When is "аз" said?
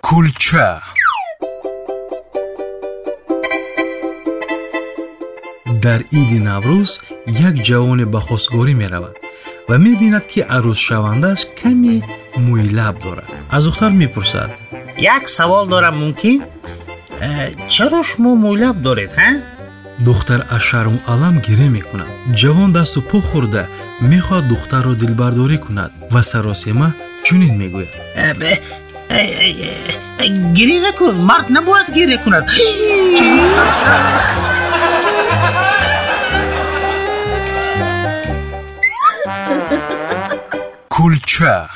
13.56-13.64, 20.56-20.62